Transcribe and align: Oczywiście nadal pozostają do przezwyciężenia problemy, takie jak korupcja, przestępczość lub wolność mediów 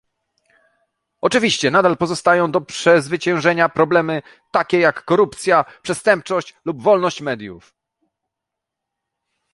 Oczywiście 1.21 1.71
nadal 1.71 1.97
pozostają 1.97 2.51
do 2.51 2.61
przezwyciężenia 2.61 3.69
problemy, 3.69 4.21
takie 4.51 4.79
jak 4.79 5.05
korupcja, 5.05 5.65
przestępczość 5.81 6.55
lub 6.65 6.81
wolność 6.83 7.21
mediów 7.21 7.75